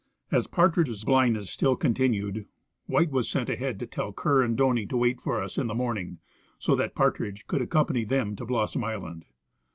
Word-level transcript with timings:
As 0.31 0.47
Partridge's 0.47 1.03
blindness 1.03 1.51
still 1.51 1.75
continued, 1.75 2.47
White 2.87 3.11
was 3.11 3.29
sent 3.29 3.51
ahead 3.51 3.79
to 3.81 3.85
tell 3.85 4.11
Kerr 4.11 4.41
and 4.41 4.57
Doney 4.57 4.89
to 4.89 4.97
wait 4.97 5.21
for 5.21 5.39
us 5.39 5.59
in 5.59 5.67
the 5.67 5.75
morning, 5.75 6.17
so 6.57 6.75
that 6.75 6.95
Partridge 6.95 7.45
could 7.45 7.61
accompany 7.61 8.03
them 8.03 8.35
to 8.37 8.45
Blossom 8.45 8.83
island. 8.83 9.25